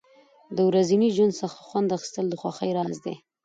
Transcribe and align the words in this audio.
د 0.55 0.57
ورځني 0.69 1.07
ژوند 1.15 1.33
څخه 1.41 1.57
خوند 1.67 1.89
اخیستل 1.97 2.25
د 2.29 2.33
خوښۍ 2.41 2.71
راز 2.77 2.97
دی. 3.05 3.15